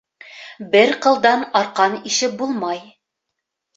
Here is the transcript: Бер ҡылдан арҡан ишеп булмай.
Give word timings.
Бер 0.75 0.93
ҡылдан 1.03 1.45
арҡан 1.61 1.99
ишеп 2.13 2.35
булмай. 2.41 2.85